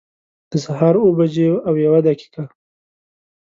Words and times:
د 0.49 0.53
سهار 0.65 0.95
اوه 1.01 1.13
بجي 1.19 1.47
او 1.67 1.73
یوه 1.85 1.99
دقيقه 2.07 2.43